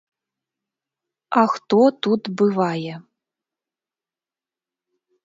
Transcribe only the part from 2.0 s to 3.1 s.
тут бывае?